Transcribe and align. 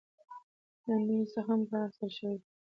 لنډيو 0.85 1.31
څخه 1.33 1.51
هم 1.53 1.61
کار 1.71 1.83
اخيستل 1.89 2.09
شوى 2.17 2.35
دى. 2.41 2.47